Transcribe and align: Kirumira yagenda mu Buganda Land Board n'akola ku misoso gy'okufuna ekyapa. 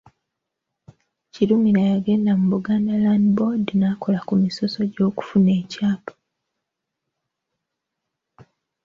Kirumira 1.31 1.81
yagenda 1.91 2.31
mu 2.39 2.45
Buganda 2.53 2.91
Land 3.03 3.25
Board 3.35 3.65
n'akola 3.79 4.19
ku 4.27 4.33
misoso 4.43 4.79
gy'okufuna 4.91 5.51
ekyapa. 5.61 6.11